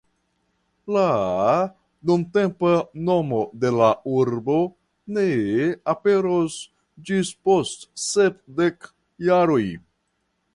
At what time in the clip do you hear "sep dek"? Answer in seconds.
8.07-8.91